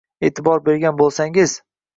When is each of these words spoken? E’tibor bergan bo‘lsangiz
E’tibor 0.29 0.63
bergan 0.69 0.97
bo‘lsangiz 1.03 1.57